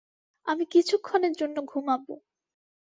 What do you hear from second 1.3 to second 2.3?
জন্য ঘুমাবো।